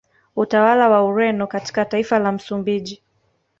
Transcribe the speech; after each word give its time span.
Utawala 0.35 0.89
wa 0.89 1.03
Ureno 1.03 1.47
katika 1.47 1.85
taifa 1.85 2.19
la 2.19 2.31
Msumbiji 2.31 3.01